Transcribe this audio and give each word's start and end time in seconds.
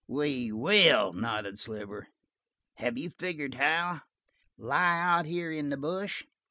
"We 0.07 0.51
will," 0.51 1.13
nodded 1.13 1.59
Sliver. 1.59 2.07
"Have 2.77 2.97
you 2.97 3.11
figured 3.11 3.53
how?" 3.53 4.01
"Lie 4.57 4.99
out 4.99 5.27
here 5.27 5.51
in 5.51 5.69
the 5.69 5.77
bush. 5.77 6.23